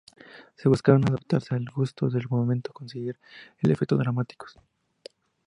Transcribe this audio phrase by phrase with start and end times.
[0.55, 3.19] Se buscaba adaptarse al gusto del momento y conseguir
[3.61, 4.57] los efectos dramáticos.